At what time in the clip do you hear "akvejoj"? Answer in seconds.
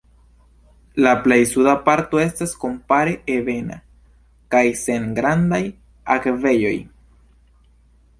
6.17-6.73